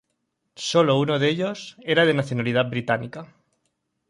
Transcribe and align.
Sólo 0.55 0.97
uno 0.99 1.19
de 1.19 1.29
ellos 1.29 1.77
era 1.83 2.05
de 2.07 2.15
nacionalidad 2.15 2.65
británica. 2.71 3.35